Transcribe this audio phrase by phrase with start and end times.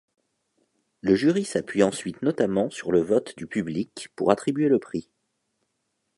[1.01, 5.11] Le Jury s'appuie ensuite notamment sur le vote du public pour attribuer le prix.